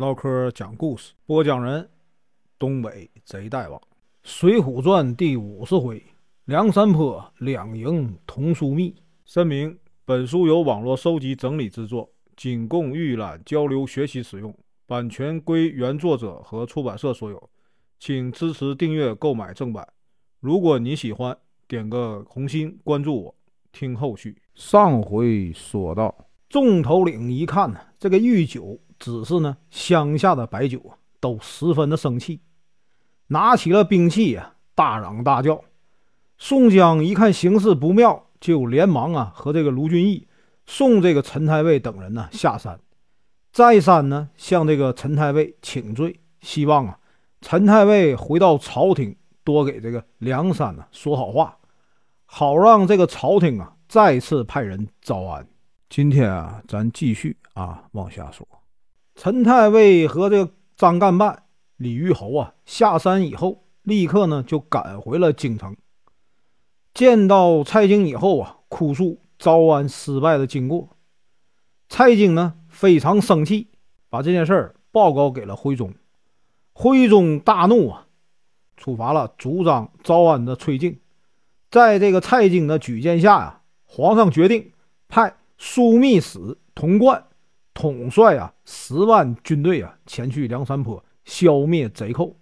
[0.00, 1.86] 唠嗑讲故事，播讲人：
[2.58, 3.78] 东北贼大王，
[4.22, 6.02] 《水浒传》第五十回：
[6.46, 8.94] 梁山坡两营同枢密。
[9.26, 17.50] 声明：本书由网络收集整理制作，仅供预览、交流、学习使用，版权归原作者和出版社所有，
[17.98, 19.86] 请支持订阅、购买正版。
[20.40, 21.36] 如果你喜欢，
[21.68, 23.34] 点个红心，关注我，
[23.70, 24.34] 听后续。
[24.54, 32.40] 上回说到，众头领一看呢，这个御酒只是呢乡下的白酒，都十分的生气，
[33.26, 35.60] 拿起了兵器啊，大嚷大叫。
[36.38, 40.28] 宋江一看形势不妙，就连忙啊和这个卢俊义、
[40.66, 42.78] 送这个陈太尉等人呢下山，
[43.50, 46.98] 再三呢向这个陈太尉请罪，希望啊
[47.40, 51.56] 陈太尉回到朝廷，多给这个梁山呢说好话。
[52.26, 55.46] 好让这个朝廷啊再次派人招安。
[55.88, 58.46] 今天啊，咱继续啊往下说。
[59.22, 61.42] 陈太尉和这个张干办、
[61.76, 65.76] 李玉侯啊下山以后，立刻呢就赶回了京城。
[66.94, 70.96] 见到蔡京以后啊，哭诉招安失败的经过。
[71.90, 73.68] 蔡京呢非常生气，
[74.08, 75.92] 把这件事儿报告给了徽宗。
[76.72, 78.06] 徽宗大怒啊，
[78.78, 80.98] 处罚了主张招安的崔敬。
[81.70, 84.72] 在这个蔡京的举荐下呀，皇上决定
[85.08, 87.26] 派枢密使童贯
[87.74, 92.36] 统帅啊十万军队啊前去梁山坡消灭贼寇。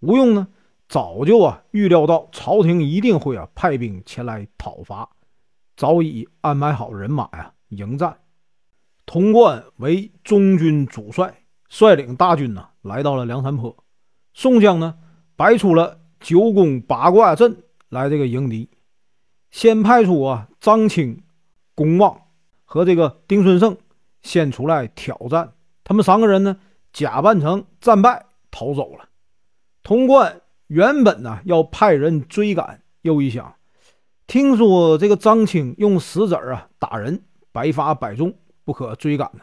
[0.00, 0.48] 吴用呢
[0.88, 5.08] 早就啊预料到朝廷一定会啊派兵前来讨伐，
[5.76, 8.18] 早已安排好人马呀迎战。
[9.06, 13.76] 童贯为中军主帅，率领大军呢来到了梁山坡。
[14.32, 14.96] 宋江呢
[15.36, 17.56] 摆出了九宫八卦阵。
[17.90, 18.68] 来这个迎敌，
[19.52, 21.22] 先派出啊张清、
[21.76, 22.22] 公望
[22.64, 23.76] 和这个丁春胜
[24.24, 25.52] 先出来挑战。
[25.84, 26.56] 他们三个人呢，
[26.92, 29.08] 假扮成战败逃走了。
[29.84, 33.54] 童贯原本呢要派人追赶，又一想，
[34.26, 37.22] 听说这个张清用石子啊打人，
[37.52, 38.34] 百发百中，
[38.64, 39.42] 不可追赶呢，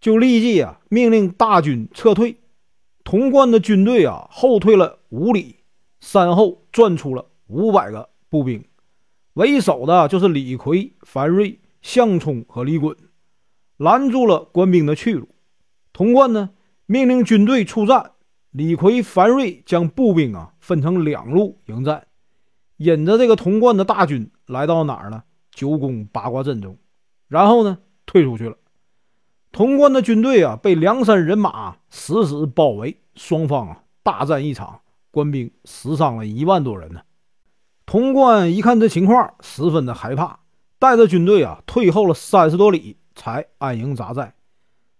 [0.00, 2.40] 就立即啊命令大军撤退。
[3.04, 5.60] 童贯的军队啊后退了五里，
[6.00, 7.26] 山后转出了。
[7.52, 8.64] 五百个步兵，
[9.32, 12.94] 为首的就是李逵、樊瑞、项冲和李衮，
[13.80, 15.26] 拦住了官兵的去路。
[15.90, 16.50] 童贯呢，
[16.84, 18.12] 命令军队出战。
[18.50, 22.06] 李逵、樊瑞将步兵啊分成两路迎战，
[22.76, 25.22] 引着这个童贯的大军来到哪儿呢？
[25.50, 26.76] 九宫八卦阵中，
[27.26, 28.56] 然后呢退出去了。
[29.50, 34.80] 童贯的军队啊被梁山人马死死包围，双方啊大战一场，
[35.10, 37.00] 官兵死伤了一万多人呢。
[37.86, 40.40] 潼关一看这情况，十分的害怕，
[40.78, 44.32] 带着军队啊退后了三十多里，才安营扎寨。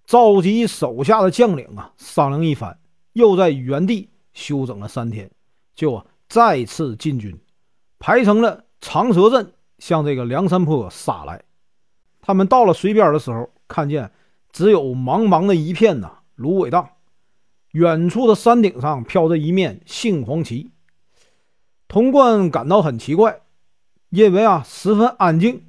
[0.05, 2.79] 召集手下的将领啊商量一番，
[3.15, 5.31] 又在原地休整了三天，
[5.75, 7.41] 就啊再次进军，
[7.99, 11.43] 排成了长蛇阵，向这个梁山坡杀来。
[12.21, 14.13] 他们到了水边的时候，看见
[14.53, 16.91] 只有茫茫的一片呐芦苇荡，
[17.71, 20.71] 远处的山顶上飘着一面杏黄旗。
[21.89, 23.41] 童贯感到很奇怪，
[24.11, 25.65] 因为啊十分安静。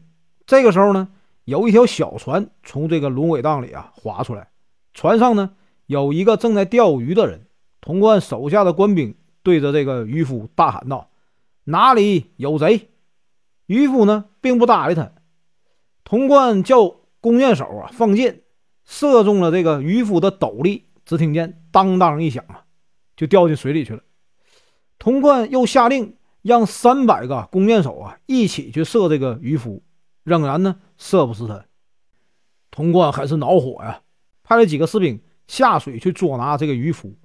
[0.45, 1.07] 这个时候呢，
[1.45, 4.49] 有一条小船从这个芦苇荡里啊划出来，
[4.93, 5.51] 船上呢
[5.85, 7.47] 有一个正在钓鱼的人。
[7.81, 11.09] 童贯手下的官兵对着这个渔夫大喊道
[11.65, 12.89] ：“哪里有贼？”
[13.65, 15.11] 渔夫呢并不搭理他。
[16.03, 18.41] 童贯叫弓箭手啊放箭，
[18.85, 22.65] 射中了这个渔夫的斗笠，只听见当当一响啊，
[23.15, 24.01] 就掉进水里去了。
[24.99, 29.81] 童贯又下令让三百个弓箭手啊一起去射这个渔夫，
[30.23, 31.65] 仍然呢射不死他。
[32.71, 34.01] 潼关很是恼火呀，
[34.43, 37.15] 派了几个士兵下水去捉拿这个渔夫。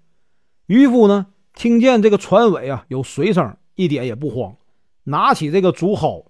[0.66, 4.56] 渔夫呢听见这个船尾啊有水声，一点也不慌，
[5.04, 6.26] 拿起这个竹篙，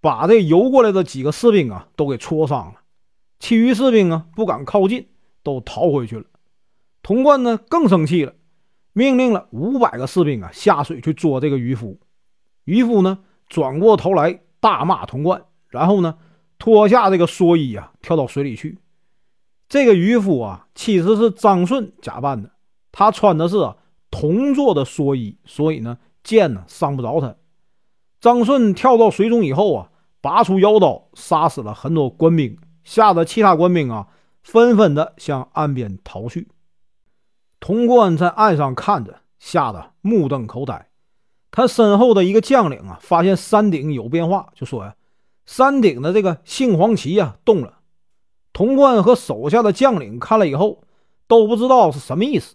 [0.00, 2.80] 把这游过来的几个士兵啊都给戳伤了。
[3.40, 5.08] 其余士兵啊不敢靠近，
[5.42, 6.24] 都逃回去了。
[7.02, 8.34] 潼关呢更生气了。
[8.96, 11.98] 命令了五百个士兵啊下水去捉这个渔夫。
[12.62, 13.18] 渔夫呢
[13.48, 15.42] 转过头来大骂童贯，
[15.74, 16.16] 然后呢
[16.58, 18.78] 脱下这个蓑衣啊跳到水里去。
[19.68, 22.50] 这个渔夫啊其实是张顺假扮的，
[22.92, 23.56] 他穿的是
[24.10, 27.34] 铜做的蓑衣，所以呢箭呢伤不着他。
[28.20, 29.90] 张顺跳到水中以后啊，
[30.20, 34.08] 拔出腰刀杀死了很多官兵，吓得其他官兵啊
[34.42, 36.48] 纷纷的向岸边逃去。
[37.60, 40.88] 潼关在岸上看着，吓得目瞪口呆。
[41.50, 44.94] 他身后的一个将领啊，发现山顶有变化，就说：“呀，
[45.46, 47.80] 山顶的这个杏黄旗呀动了。”
[48.52, 50.84] 潼关和手下的将领看了以后，
[51.26, 52.54] 都不知道是什么意思。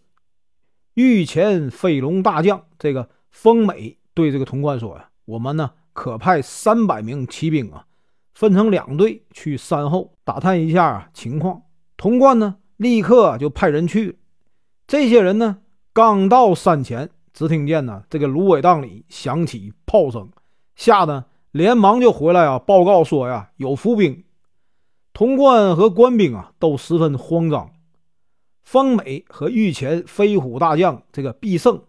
[0.94, 7.86] 御前飞龙大将这个封美对这个潼关说呀：“我们呢可派三百名骑兵啊，
[8.34, 11.64] 分成两队去山后打探一下情况。”
[11.98, 14.20] 潼关呢立刻就派人去。
[14.88, 15.58] 这些人呢
[15.92, 20.30] 刚到山前，只听见呢这个芦苇荡里响起炮声，
[20.76, 24.24] 吓得连忙就回来啊报告说呀有伏兵。
[25.14, 27.72] 潼关和官兵啊都十分慌张。
[28.64, 31.82] 方美和御前飞虎大将这个毕胜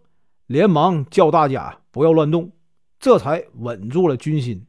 [0.47, 2.51] 连忙叫大家不要乱动，
[2.99, 4.65] 这才稳住了军心。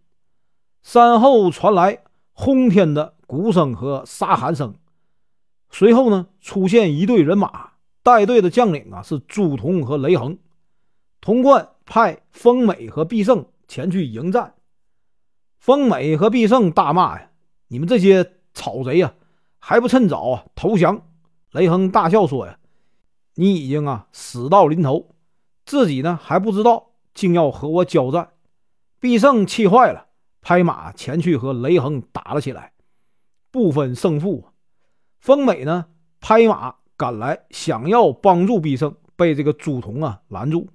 [0.82, 2.00] 山后传来
[2.32, 4.74] 轰天的鼓声和杀喊声，
[5.70, 7.70] 随后呢出现一队人马，
[8.02, 10.36] 带队的将领啊是朱仝和雷横。
[11.20, 14.54] 潼关派封美和毕胜前去迎战。
[15.62, 17.30] 丰美和毕胜大骂呀
[17.70, 19.14] ：“你们这些草贼呀，
[19.60, 21.06] 还不趁早啊投降！”
[21.52, 22.58] 雷横大笑说：“呀，
[23.36, 25.14] 你已经啊死到临头，
[25.64, 28.30] 自己呢还不知道，竟要和我交战。”
[28.98, 30.08] 毕胜气坏了，
[30.40, 32.72] 拍马前去和雷横打了起来，
[33.52, 34.48] 不分胜负。
[35.20, 35.86] 丰美呢
[36.20, 40.68] 拍马赶来，想要帮助毕胜，被这个朱仝啊拦住。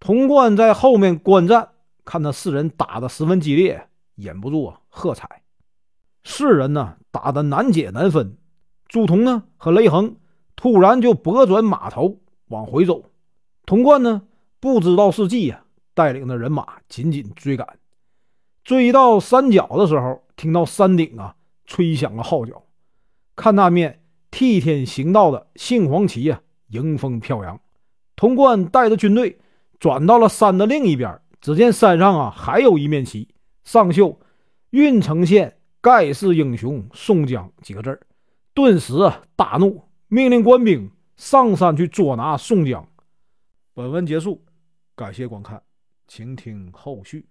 [0.00, 1.68] 潼关在后面观战，
[2.04, 5.42] 看那四人打得十分激烈，忍不住啊喝彩。
[6.24, 8.36] 四人呢打得难解难分。
[8.86, 10.16] 朱仝呢和雷横
[10.54, 13.04] 突然就拨转马头往回走，
[13.64, 14.22] 童贯呢
[14.60, 15.64] 不知道是计呀，
[15.94, 17.66] 带领的人马紧紧追赶。
[18.62, 22.62] 追到山脚的时候，听到山顶啊吹响了号角，
[23.34, 27.58] 看那面替天行道的杏黄旗呀迎风飘扬。
[28.14, 29.40] 童贯带着军队
[29.80, 33.26] 转到了山的另一边，只见山上啊还有一面旗，
[33.64, 34.18] 上绣
[34.70, 38.00] “郓城县盖世英雄宋江”几个字儿。
[38.54, 38.94] 顿时
[39.34, 42.86] 大怒，命令官兵上山去捉拿宋江。
[43.74, 44.44] 本文结束，
[44.94, 45.62] 感谢观看，
[46.06, 47.26] 请听后续。